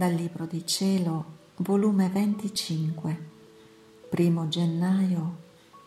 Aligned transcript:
Dal 0.00 0.14
Libro 0.14 0.46
di 0.46 0.66
Cielo, 0.66 1.24
volume 1.56 2.08
25, 2.08 3.28
1 4.08 4.48
gennaio 4.48 5.36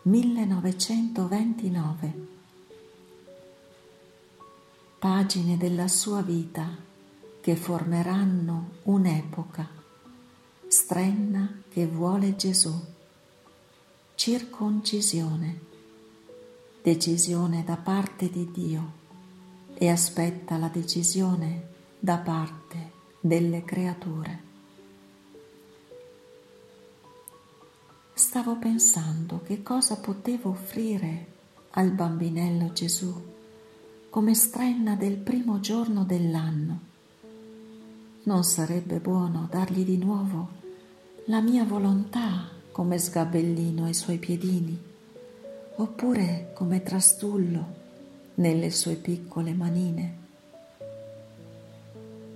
1929. 0.02 2.26
Pagine 5.00 5.56
della 5.56 5.88
sua 5.88 6.22
vita 6.22 6.76
che 7.40 7.56
formeranno 7.56 8.74
un'epoca, 8.84 9.68
strenna 10.68 11.62
che 11.68 11.88
vuole 11.88 12.36
Gesù, 12.36 12.72
circoncisione, 14.14 15.60
decisione 16.84 17.64
da 17.64 17.76
parte 17.76 18.30
di 18.30 18.48
Dio 18.52 18.92
e 19.74 19.88
aspetta 19.88 20.56
la 20.56 20.68
decisione 20.68 21.70
da 21.98 22.18
parte 22.18 22.93
delle 23.24 23.64
creature. 23.64 24.38
Stavo 28.12 28.58
pensando 28.58 29.40
che 29.42 29.62
cosa 29.62 29.96
potevo 29.96 30.50
offrire 30.50 31.26
al 31.70 31.90
bambinello 31.92 32.72
Gesù 32.74 33.14
come 34.10 34.34
strenna 34.34 34.94
del 34.94 35.16
primo 35.16 35.58
giorno 35.60 36.04
dell'anno. 36.04 36.80
Non 38.24 38.44
sarebbe 38.44 38.98
buono 38.98 39.48
dargli 39.50 39.86
di 39.86 39.96
nuovo 39.96 40.48
la 41.24 41.40
mia 41.40 41.64
volontà 41.64 42.50
come 42.72 42.98
sgabellino 42.98 43.86
ai 43.86 43.94
suoi 43.94 44.18
piedini, 44.18 44.78
oppure 45.76 46.50
come 46.52 46.82
trastullo 46.82 47.74
nelle 48.34 48.70
sue 48.70 48.96
piccole 48.96 49.54
manine 49.54 50.23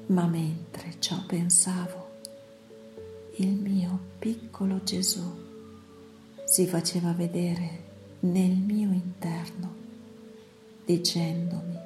ma 0.09 0.27
mentre 0.27 0.95
ciò 1.01 1.17
pensavo, 1.27 2.21
il 3.37 3.49
mio 3.49 3.99
piccolo 4.19 4.83
Gesù 4.83 5.47
si 6.45 6.67
faceva 6.67 7.13
vedere 7.13 7.85
nel 8.21 8.53
mio 8.53 8.91
interno, 8.91 9.75
dicendomi, 10.85 11.79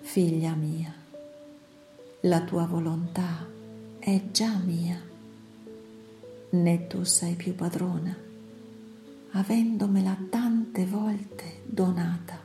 figlia 0.00 0.54
mia, 0.54 0.92
la 2.22 2.40
tua 2.42 2.66
volontà 2.66 3.46
è 4.00 4.20
già 4.32 4.56
mia, 4.56 5.00
né 6.50 6.86
tu 6.88 7.04
sei 7.04 7.34
più 7.34 7.54
padrona, 7.54 8.16
avendomela 9.30 10.16
tante 10.28 10.84
volte 10.86 11.62
donata, 11.64 12.40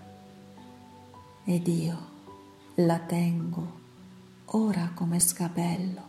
ed 1.46 1.68
io 1.68 2.13
la 2.78 2.98
tengo 2.98 3.82
ora 4.46 4.92
come 4.96 5.20
scapello, 5.20 6.02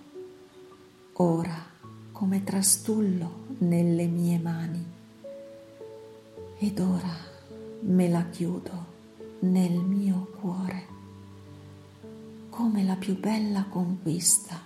ora 1.15 1.63
come 2.11 2.43
trastullo 2.43 3.45
nelle 3.59 4.07
mie 4.07 4.39
mani 4.39 4.85
ed 6.59 6.79
ora 6.79 7.15
me 7.81 8.09
la 8.09 8.25
chiudo 8.31 8.93
nel 9.41 9.73
mio 9.73 10.35
cuore 10.41 10.87
come 12.49 12.83
la 12.83 12.97
più 12.97 13.19
bella 13.19 13.65
conquista 13.65 14.59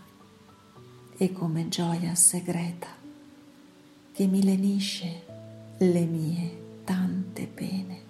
e 1.17 1.33
come 1.33 1.69
gioia 1.69 2.15
segreta 2.15 2.89
che 4.13 4.27
mi 4.27 4.45
lenisce 4.45 5.25
le 5.79 6.05
mie 6.05 6.83
tante 6.85 7.47
pene. 7.47 8.08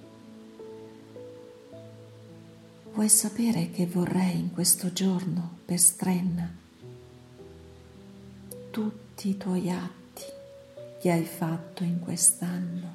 Vuoi 2.98 3.10
sapere 3.10 3.70
che 3.70 3.86
vorrei 3.86 4.40
in 4.40 4.50
questo 4.50 4.92
giorno 4.92 5.58
per 5.64 5.78
Strenna? 5.78 6.52
Tutti 8.72 9.28
i 9.28 9.36
tuoi 9.36 9.70
atti 9.70 10.24
che 11.00 11.12
hai 11.12 11.24
fatto 11.24 11.84
in 11.84 12.00
quest'anno 12.00 12.92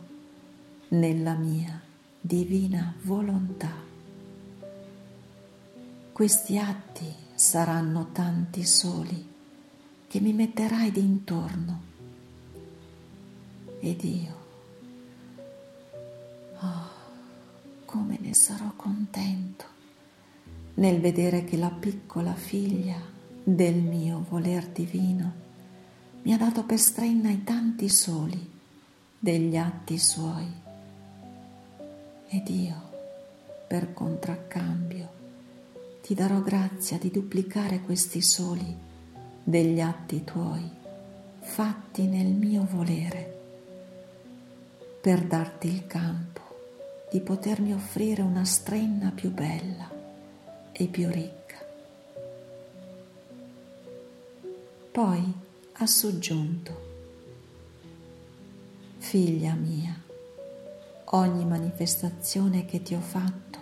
nella 0.90 1.36
mia 1.36 1.82
divina 2.20 2.94
volontà. 3.04 3.72
Questi 6.12 6.58
atti 6.58 7.10
saranno 7.34 8.10
tanti 8.12 8.66
soli 8.66 9.26
che 10.10 10.20
mi 10.20 10.34
metterai 10.34 10.92
d'intorno 10.92 11.82
ed 13.80 14.04
io, 14.04 14.36
oh, 16.60 16.90
come 17.86 18.18
ne 18.20 18.34
sarò 18.34 18.70
contento 18.76 19.73
nel 20.76 21.00
vedere 21.00 21.44
che 21.44 21.58
la 21.58 21.70
piccola 21.70 22.34
figlia 22.34 22.98
del 23.44 23.76
mio 23.76 24.26
voler 24.28 24.66
divino 24.68 25.42
mi 26.24 26.34
ha 26.34 26.38
dato 26.38 26.64
per 26.64 26.80
strenna 26.80 27.30
i 27.30 27.44
tanti 27.44 27.90
soli 27.90 28.52
degli 29.20 29.58
atti 29.58 29.98
suoi. 29.98 30.52
Ed 32.30 32.48
io 32.50 32.76
per 33.68 33.94
contraccambio 33.94 35.12
ti 36.02 36.14
darò 36.14 36.42
grazia 36.42 36.98
di 36.98 37.12
duplicare 37.12 37.82
questi 37.82 38.22
soli 38.22 38.76
degli 39.44 39.80
atti 39.80 40.24
tuoi 40.24 40.82
fatti 41.40 42.04
nel 42.08 42.28
mio 42.28 42.66
volere 42.70 43.42
per 45.02 45.22
darti 45.24 45.68
il 45.68 45.86
campo 45.86 46.42
di 47.12 47.20
potermi 47.20 47.74
offrire 47.74 48.22
una 48.22 48.46
strenna 48.46 49.12
più 49.12 49.30
bella 49.30 49.93
e 50.84 50.88
più 50.88 51.10
ricca. 51.10 51.58
Poi 54.92 55.34
ha 55.74 55.86
soggiunto, 55.88 56.92
Figlia 58.98 59.54
mia, 59.54 59.98
ogni 61.06 61.46
manifestazione 61.46 62.66
che 62.66 62.82
ti 62.82 62.94
ho 62.94 63.00
fatto 63.00 63.60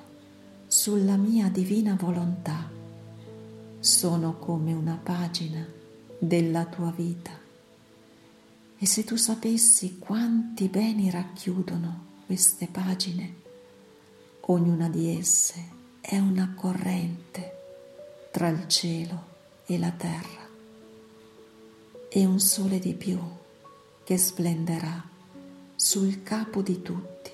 sulla 0.67 1.15
mia 1.15 1.49
divina 1.49 1.95
volontà 1.95 2.69
sono 3.79 4.37
come 4.37 4.73
una 4.73 4.99
pagina 5.01 5.65
della 6.17 6.65
tua 6.65 6.91
vita. 6.91 7.31
E 8.77 8.85
se 8.85 9.03
tu 9.03 9.15
sapessi 9.15 9.99
quanti 9.99 10.67
beni 10.69 11.11
racchiudono 11.11 12.05
queste 12.25 12.67
pagine, 12.67 13.35
ognuna 14.41 14.89
di 14.89 15.15
esse 15.15 15.79
è 16.01 16.17
una 16.17 16.53
corrente 16.56 17.59
tra 18.31 18.47
il 18.47 18.67
cielo 18.67 19.23
e 19.66 19.78
la 19.78 19.91
terra 19.91 20.50
e 22.09 22.25
un 22.25 22.39
sole 22.39 22.79
di 22.79 22.95
più 22.95 23.19
che 24.03 24.17
splenderà 24.17 25.07
sul 25.75 26.23
capo 26.23 26.63
di 26.63 26.81
tutti. 26.81 27.29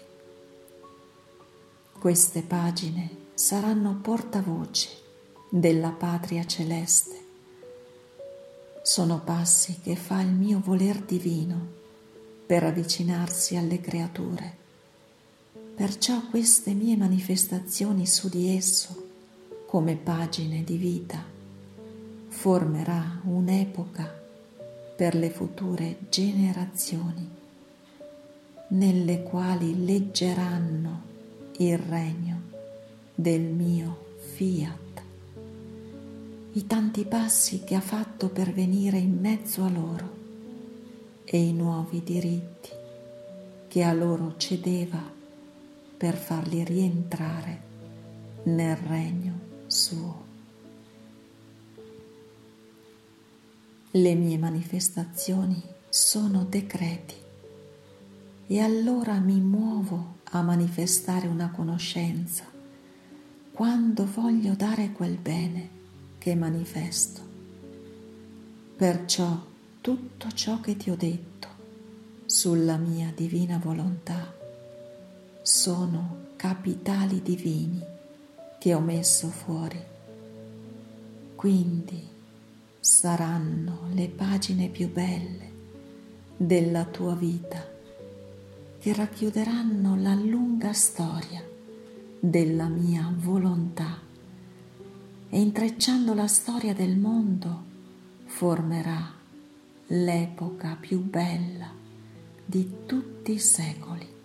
Queste 1.97 2.41
pagine 2.41 3.29
saranno 3.33 3.99
portavoce 4.01 4.89
della 5.49 5.91
patria 5.91 6.45
celeste. 6.45 7.25
Sono 8.83 9.21
passi 9.21 9.79
che 9.81 9.95
fa 9.95 10.19
il 10.19 10.31
mio 10.31 10.59
voler 10.63 10.99
divino 10.99 11.75
per 12.45 12.65
avvicinarsi 12.65 13.55
alle 13.55 13.79
creature 13.79 14.65
Perciò 15.77 16.25
queste 16.31 16.73
mie 16.73 16.97
manifestazioni 16.97 18.07
su 18.07 18.29
di 18.29 18.47
esso, 18.57 19.09
come 19.67 19.95
pagine 19.95 20.63
di 20.63 20.75
vita, 20.75 21.23
formerà 22.29 23.21
un'epoca 23.25 24.11
per 24.95 25.13
le 25.13 25.29
future 25.29 25.97
generazioni, 26.09 27.29
nelle 28.69 29.21
quali 29.21 29.85
leggeranno 29.85 31.01
il 31.57 31.77
regno 31.77 32.41
del 33.13 33.41
mio 33.41 34.15
fiat, 34.33 35.01
i 36.53 36.65
tanti 36.65 37.05
passi 37.05 37.63
che 37.63 37.75
ha 37.75 37.81
fatto 37.81 38.29
per 38.29 38.51
venire 38.51 38.97
in 38.97 39.19
mezzo 39.19 39.63
a 39.63 39.69
loro 39.69 40.15
e 41.23 41.37
i 41.37 41.53
nuovi 41.53 42.01
diritti 42.01 42.69
che 43.67 43.83
a 43.83 43.93
loro 43.93 44.33
cedeva 44.37 45.16
per 45.97 46.15
farli 46.15 46.63
rientrare 46.63 47.61
nel 48.43 48.75
regno 48.75 49.39
suo. 49.65 50.25
Le 53.91 54.13
mie 54.13 54.37
manifestazioni 54.37 55.59
sono 55.89 56.45
decreti 56.45 57.15
e 58.45 58.59
allora 58.59 59.19
mi 59.19 59.39
muovo 59.39 60.17
a 60.31 60.41
manifestare 60.41 61.25
una 61.27 61.49
conoscenza 61.49 62.45
quando 63.51 64.05
voglio 64.05 64.53
dare 64.53 64.91
quel 64.91 65.17
bene 65.17 65.69
che 66.19 66.35
manifesto. 66.35 67.21
Perciò 68.75 69.43
tutto 69.81 70.31
ciò 70.31 70.61
che 70.61 70.77
ti 70.77 70.91
ho 70.91 70.95
detto 70.95 71.47
sulla 72.25 72.77
mia 72.77 73.11
divina 73.15 73.57
volontà 73.57 74.36
sono 75.47 76.33
capitali 76.35 77.21
divini 77.21 77.81
che 78.59 78.73
ho 78.73 78.81
messo 78.81 79.29
fuori. 79.29 79.81
Quindi 81.35 82.05
saranno 82.81 83.87
le 83.93 84.09
pagine 84.09 84.67
più 84.67 84.91
belle 84.91 85.51
della 86.35 86.83
tua 86.83 87.15
vita 87.15 87.65
che 88.77 88.93
racchiuderanno 88.93 89.95
la 89.95 90.15
lunga 90.15 90.73
storia 90.73 91.41
della 92.19 92.67
mia 92.67 93.09
volontà 93.15 94.01
e 95.29 95.39
intrecciando 95.39 96.13
la 96.13 96.27
storia 96.27 96.73
del 96.73 96.97
mondo 96.97 97.63
formerà 98.25 99.13
l'epoca 99.87 100.75
più 100.77 100.99
bella 100.99 101.71
di 102.43 102.79
tutti 102.85 103.31
i 103.31 103.39
secoli. 103.39 104.16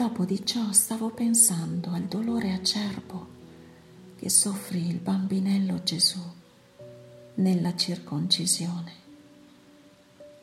Dopo 0.00 0.24
di 0.24 0.46
ciò 0.46 0.72
stavo 0.72 1.10
pensando 1.10 1.90
al 1.90 2.04
dolore 2.04 2.54
acerbo 2.54 3.28
che 4.16 4.30
soffrì 4.30 4.86
il 4.86 4.96
bambinello 4.96 5.82
Gesù 5.82 6.18
nella 7.34 7.76
circoncisione, 7.76 8.92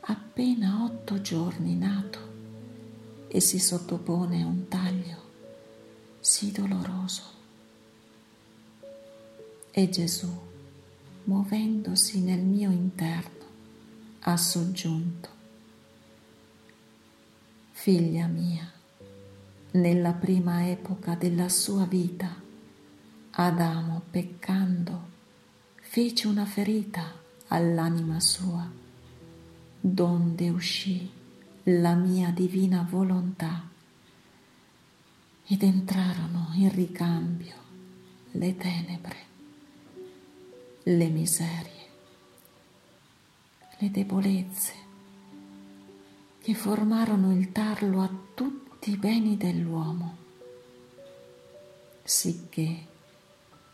appena 0.02 0.84
otto 0.84 1.22
giorni 1.22 1.76
nato 1.76 2.20
e 3.30 3.40
si 3.40 3.58
sottopone 3.58 4.44
a 4.44 4.46
un 4.46 4.68
taglio 4.68 5.22
sì 6.20 6.52
doloroso. 6.52 7.24
E 9.72 9.90
Gesù, 9.90 10.30
muovendosi 11.24 12.22
nel 12.22 12.44
mio 12.44 12.70
interno, 12.70 13.46
ha 14.20 14.38
soggiunto, 14.38 15.30
Figlia 17.72 18.28
mia, 18.28 18.76
nella 19.72 20.14
prima 20.14 20.68
epoca 20.68 21.16
della 21.16 21.50
sua 21.50 21.86
vita, 21.86 22.34
Adamo, 23.32 24.02
peccando, 24.10 25.10
fece 25.76 26.28
una 26.28 26.46
ferita 26.46 27.14
all'anima 27.48 28.20
sua, 28.20 28.68
donde 29.80 30.50
uscì 30.50 31.10
la 31.64 31.94
mia 31.94 32.32
divina 32.32 32.88
volontà 32.90 33.70
ed 35.46 35.62
entrarono 35.62 36.52
in 36.56 36.74
ricambio 36.74 37.56
le 38.32 38.58
tenebre, 38.58 39.18
le 40.84 41.08
miserie, 41.10 41.86
le 43.80 43.92
debolezze 43.92 44.74
che 46.42 46.54
formarono 46.54 47.34
il 47.34 47.52
tarlo 47.52 48.02
a 48.02 48.10
tutti 48.34 48.67
tutti 48.88 48.92
i 48.92 48.98
beni 48.98 49.36
dell'uomo, 49.36 50.18
sicché 52.04 52.86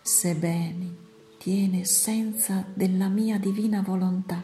se 0.02 0.34
beni 0.34 0.98
tiene 1.38 1.82
essenza 1.82 2.66
della 2.74 3.10
mia 3.10 3.38
divina 3.38 3.84
volontà, 3.84 4.42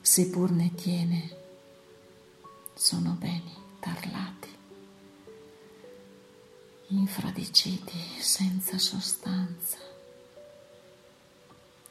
seppur 0.00 0.52
ne 0.52 0.72
tiene, 0.76 1.36
sono 2.74 3.16
beni 3.18 3.52
tarlati, 3.80 4.48
infradiciti 6.88 7.98
senza 8.20 8.78
sostanza, 8.78 9.78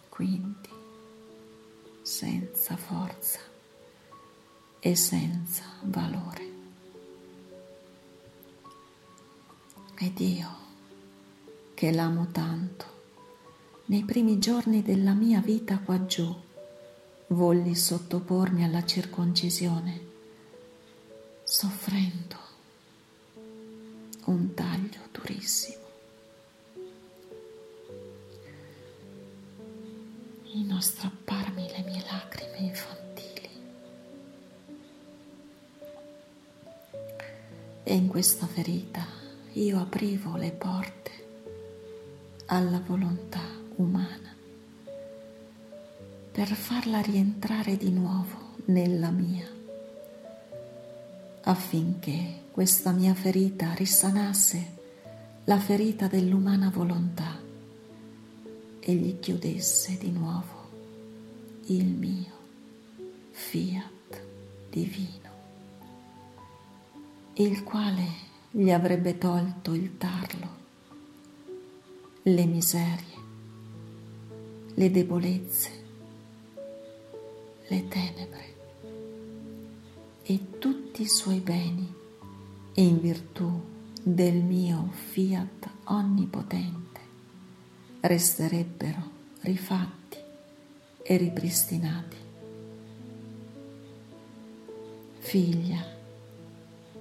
quindi 0.07 0.69
senza 2.01 2.77
forza 2.77 3.39
e 4.79 4.95
senza 4.95 5.63
valore. 5.83 6.56
Ed 9.99 10.19
io, 10.19 10.47
che 11.73 11.91
l'amo 11.91 12.27
tanto, 12.31 12.85
nei 13.85 14.03
primi 14.03 14.37
giorni 14.37 14.83
della 14.83 15.13
mia 15.13 15.41
vita 15.41 15.79
qua 15.79 16.05
giù, 16.05 16.31
volli 17.29 17.73
sottopormi 17.73 18.63
alla 18.63 18.85
circoncisione, 18.85 20.01
soffrendo 21.43 22.35
un 24.25 24.53
taglio 24.53 24.99
durissimo. 25.09 25.85
In 30.53 30.73
a 30.73 30.79
strapparmi 30.79 31.69
le 31.69 31.83
mie 31.87 32.03
lacrime 32.03 32.57
infantili. 32.57 33.49
E 37.83 37.95
in 37.95 38.07
questa 38.07 38.45
ferita 38.45 39.16
io 39.57 39.79
aprivo 39.79 40.35
le 40.35 40.51
porte 40.51 41.11
alla 42.45 42.79
volontà 42.85 43.41
umana 43.77 44.35
per 46.31 46.47
farla 46.49 47.01
rientrare 47.01 47.75
di 47.75 47.89
nuovo 47.89 48.53
nella 48.65 49.09
mia, 49.09 49.47
affinché 51.41 52.43
questa 52.51 52.91
mia 52.91 53.15
ferita 53.15 53.73
risanasse 53.73 54.75
la 55.45 55.57
ferita 55.57 56.05
dell'umana 56.05 56.69
volontà 56.69 57.39
e 58.79 58.93
gli 58.93 59.17
chiudesse 59.17 59.97
di 59.97 60.11
nuovo 60.11 60.69
il 61.65 61.85
mio 61.85 62.35
fiat 63.31 64.21
divino, 64.69 65.31
il 67.33 67.63
quale 67.63 68.26
gli 68.51 68.71
avrebbe 68.71 69.17
tolto 69.17 69.73
il 69.73 69.97
tarlo, 69.97 70.47
le 72.23 72.45
miserie, 72.45 73.15
le 74.73 74.91
debolezze, 74.91 75.69
le 77.67 77.87
tenebre 77.87 78.55
e 80.23 80.57
tutti 80.57 81.01
i 81.01 81.07
suoi 81.07 81.39
beni 81.39 81.93
in 82.75 82.99
virtù 82.99 83.49
del 84.01 84.35
mio 84.35 84.89
fiat 84.91 85.69
onnipotente 85.85 86.99
resterebbero 88.01 89.15
rifatti 89.41 90.17
e 91.03 91.17
ripristinati. 91.17 92.15
Figlia, 95.19 95.96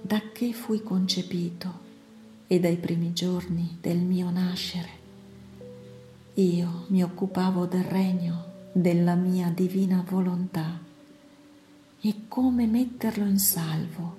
da 0.07 0.21
che 0.31 0.53
fui 0.53 0.81
concepito 0.83 1.85
e 2.47 2.61
dai 2.61 2.77
primi 2.77 3.11
giorni 3.11 3.77
del 3.81 3.97
mio 3.97 4.29
nascere. 4.29 4.89
Io 6.35 6.85
mi 6.87 7.03
occupavo 7.03 7.65
del 7.65 7.83
regno 7.83 8.45
della 8.71 9.15
mia 9.15 9.49
divina 9.49 10.01
volontà 10.07 10.79
e 11.99 12.15
come 12.29 12.65
metterlo 12.67 13.25
in 13.25 13.37
salvo 13.37 14.15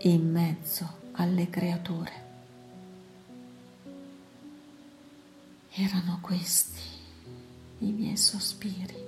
in 0.00 0.32
mezzo 0.32 0.96
alle 1.12 1.48
creature. 1.48 2.28
Erano 5.74 6.18
questi 6.20 6.82
i 7.78 7.92
miei 7.92 8.16
sospiri, 8.16 9.04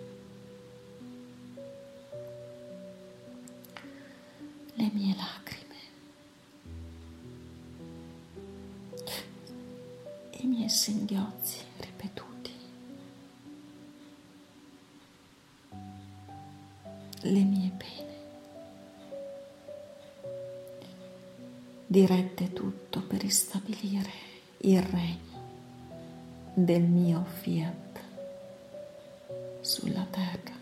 le 4.74 4.90
mie 4.92 5.16
lacrime. 5.16 5.41
I 10.42 10.46
miei 10.46 10.68
singhiozzi 10.68 11.60
ripetuti, 11.78 12.52
le 17.20 17.42
mie 17.44 17.70
pene, 17.76 18.16
dirette 21.86 22.52
tutto 22.52 23.02
per 23.02 23.20
ristabilire 23.20 24.10
il 24.58 24.82
regno 24.82 25.50
del 26.54 26.82
mio 26.82 27.24
fiat 27.24 28.00
sulla 29.60 30.06
terra. 30.10 30.60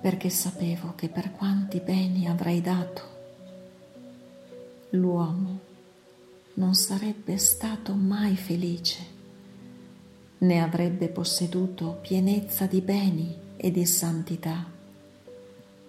Perché 0.00 0.30
sapevo 0.30 0.94
che 0.94 1.10
per 1.10 1.32
quanti 1.32 1.80
beni 1.80 2.26
avrei 2.26 2.62
dato 2.62 3.17
l'uomo 4.90 5.60
non 6.54 6.74
sarebbe 6.74 7.36
stato 7.36 7.94
mai 7.94 8.36
felice, 8.36 9.16
né 10.38 10.62
avrebbe 10.62 11.08
posseduto 11.08 11.98
pienezza 12.00 12.66
di 12.66 12.80
beni 12.80 13.36
e 13.56 13.70
di 13.70 13.84
santità, 13.86 14.64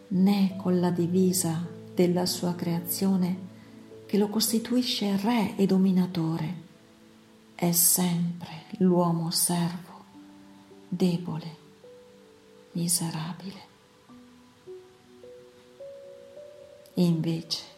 né 0.10 0.56
con 0.58 0.79
la 0.79 0.89
divisa 0.89 1.65
della 1.94 2.25
sua 2.25 2.53
creazione 2.56 3.48
che 4.06 4.18
lo 4.18 4.27
costituisce 4.27 5.18
re 5.18 5.56
e 5.56 5.65
dominatore, 5.65 6.68
è 7.56 7.72
sempre 7.72 8.63
l'uomo 8.77 9.32
servo, 9.32 10.06
debole, 10.88 11.56
miserabile. 12.72 13.68
Invece, 16.96 17.69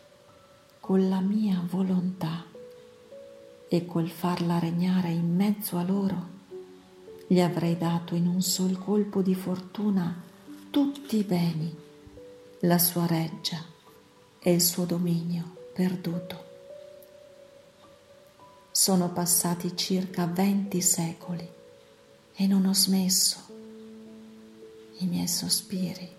con 0.82 1.08
la 1.08 1.20
mia 1.20 1.64
volontà 1.70 2.44
e 3.70 3.86
col 3.86 4.10
farla 4.10 4.58
regnare 4.58 5.12
in 5.12 5.36
mezzo 5.36 5.78
a 5.78 5.84
loro, 5.84 6.40
gli 7.28 7.40
avrei 7.40 7.78
dato 7.78 8.16
in 8.16 8.28
un 8.28 8.42
sol 8.42 8.78
colpo 8.80 9.22
di 9.22 9.36
fortuna 9.36 10.22
tutti 10.72 11.18
i 11.18 11.24
beni, 11.24 11.74
la 12.62 12.80
sua 12.80 13.06
reggia 13.06 13.64
e 14.40 14.52
il 14.52 14.60
suo 14.60 14.86
dominio 14.86 15.70
perduto. 15.72 16.50
Sono 18.72 19.12
passati 19.12 19.78
circa 19.78 20.26
venti 20.26 20.82
secoli 20.82 21.48
e 22.34 22.48
non 22.48 22.66
ho 22.66 22.74
smesso. 22.74 23.38
I 24.98 25.06
miei 25.06 25.28
sospiri 25.28 26.10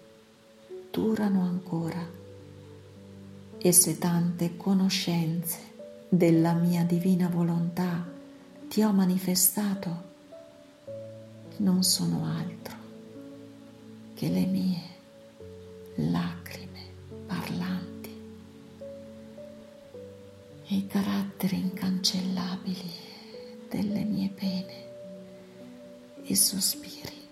durano 0.89 1.43
ancora 1.43 2.21
e 3.65 3.71
se 3.71 3.97
tante 3.97 4.57
conoscenze 4.57 5.71
della 6.09 6.53
mia 6.53 6.83
divina 6.83 7.29
volontà 7.29 8.05
ti 8.69 8.83
ho 8.83 8.91
manifestato, 8.91 10.11
non 11.59 11.85
sono 11.85 12.25
altro 12.25 12.75
che 14.15 14.29
le 14.29 14.47
mie 14.47 14.81
lacrime 15.95 16.81
parlanti 17.25 18.21
e 20.67 20.75
i 20.75 20.87
caratteri 20.89 21.61
incancellabili 21.61 22.91
delle 23.71 24.03
mie 24.03 24.29
pene 24.31 24.91
e 26.25 26.35
sospiri 26.35 27.29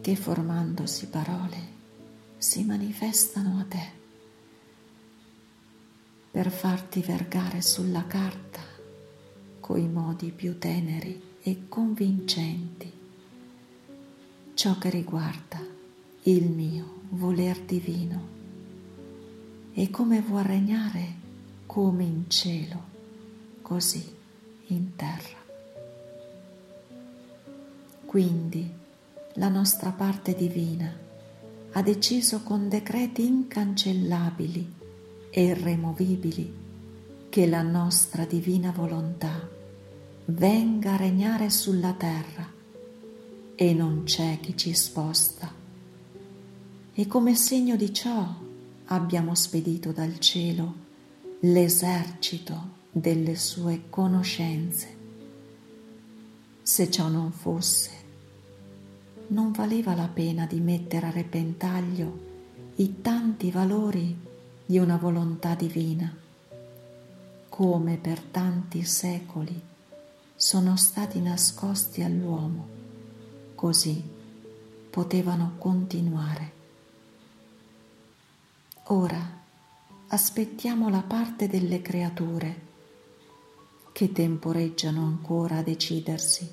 che 0.00 0.16
formandosi 0.16 1.06
parole 1.06 1.81
si 2.42 2.64
manifestano 2.64 3.60
a 3.60 3.64
te 3.68 3.90
per 6.28 6.50
farti 6.50 7.00
vergare 7.00 7.62
sulla 7.62 8.04
carta 8.08 8.58
coi 9.60 9.86
modi 9.86 10.32
più 10.32 10.58
teneri 10.58 11.22
e 11.40 11.68
convincenti 11.68 12.92
ciò 14.54 14.76
che 14.76 14.90
riguarda 14.90 15.64
il 16.24 16.50
mio 16.50 17.02
voler 17.10 17.60
divino 17.60 18.28
e 19.72 19.88
come 19.90 20.20
vuol 20.20 20.42
regnare 20.42 21.14
come 21.66 22.02
in 22.02 22.28
cielo, 22.28 22.82
così 23.62 24.16
in 24.66 24.96
terra. 24.96 25.38
Quindi 28.04 28.68
la 29.34 29.48
nostra 29.48 29.90
parte 29.90 30.34
divina 30.34 31.10
ha 31.72 31.82
deciso 31.82 32.42
con 32.42 32.68
decreti 32.68 33.24
incancellabili 33.26 34.72
e 35.30 35.44
irremovibili 35.44 36.60
che 37.28 37.46
la 37.46 37.62
nostra 37.62 38.26
divina 38.26 38.70
volontà 38.72 39.48
venga 40.26 40.92
a 40.92 40.96
regnare 40.96 41.48
sulla 41.48 41.94
terra 41.94 42.46
e 43.54 43.72
non 43.72 44.02
c'è 44.04 44.38
chi 44.40 44.56
ci 44.56 44.74
sposta. 44.74 45.50
E 46.92 47.06
come 47.06 47.34
segno 47.34 47.76
di 47.76 47.92
ciò 47.92 48.28
abbiamo 48.86 49.34
spedito 49.34 49.92
dal 49.92 50.18
cielo 50.18 50.74
l'esercito 51.40 52.80
delle 52.90 53.34
sue 53.36 53.84
conoscenze. 53.88 54.96
Se 56.62 56.90
ciò 56.90 57.08
non 57.08 57.32
fosse, 57.32 57.90
non 59.28 59.52
valeva 59.52 59.94
la 59.94 60.08
pena 60.12 60.46
di 60.46 60.60
mettere 60.60 61.06
a 61.06 61.10
repentaglio 61.10 62.30
i 62.76 63.00
tanti 63.00 63.50
valori 63.50 64.16
di 64.64 64.78
una 64.78 64.96
volontà 64.96 65.54
divina 65.54 66.20
come 67.52 67.98
per 67.98 68.18
tanti 68.18 68.82
secoli 68.82 69.60
sono 70.34 70.74
stati 70.78 71.20
nascosti 71.20 72.02
all'uomo, 72.02 72.66
così 73.54 74.02
potevano 74.88 75.56
continuare. 75.58 76.52
Ora 78.84 79.40
aspettiamo 80.06 80.88
la 80.88 81.02
parte 81.02 81.46
delle 81.46 81.82
creature 81.82 82.60
che 83.92 84.10
temporeggiano 84.12 85.04
ancora 85.04 85.58
a 85.58 85.62
decidersi, 85.62 86.50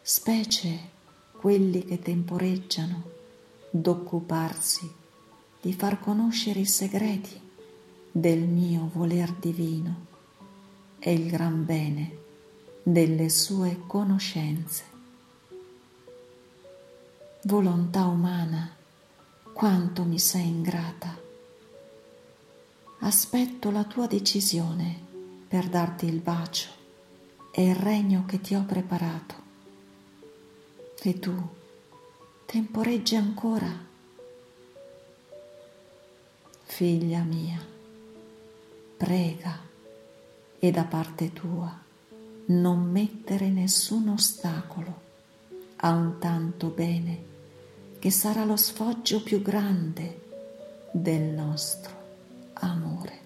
specie 0.00 0.78
quelli 1.42 1.84
che 1.84 1.98
temporeggiano 1.98 3.02
d'occuparsi 3.68 4.88
di 5.60 5.72
far 5.72 5.98
conoscere 5.98 6.60
i 6.60 6.64
segreti 6.64 7.40
del 8.12 8.42
mio 8.42 8.88
voler 8.92 9.32
divino 9.32 10.06
e 11.00 11.12
il 11.12 11.28
gran 11.28 11.64
bene 11.64 12.16
delle 12.84 13.28
sue 13.28 13.80
conoscenze. 13.88 14.84
Volontà 17.42 18.04
umana, 18.04 18.70
quanto 19.52 20.04
mi 20.04 20.20
sei 20.20 20.46
ingrata. 20.46 21.18
Aspetto 23.00 23.72
la 23.72 23.82
tua 23.82 24.06
decisione 24.06 24.96
per 25.48 25.68
darti 25.68 26.06
il 26.06 26.20
bacio 26.20 26.68
e 27.50 27.68
il 27.68 27.74
regno 27.74 28.26
che 28.26 28.40
ti 28.40 28.54
ho 28.54 28.62
preparato. 28.64 29.41
E 31.04 31.18
tu 31.18 31.34
temporeggi 32.46 33.16
ancora? 33.16 33.68
Figlia 36.62 37.22
mia 37.22 37.60
prega 38.96 39.58
e 40.60 40.70
da 40.70 40.84
parte 40.84 41.32
tua 41.32 41.76
non 42.46 42.88
mettere 42.88 43.48
nessun 43.48 44.10
ostacolo 44.10 45.00
a 45.78 45.90
un 45.90 46.18
tanto 46.20 46.68
bene 46.68 47.24
che 47.98 48.12
sarà 48.12 48.44
lo 48.44 48.56
sfoggio 48.56 49.24
più 49.24 49.42
grande 49.42 50.20
del 50.92 51.22
nostro 51.22 51.96
amore. 52.52 53.21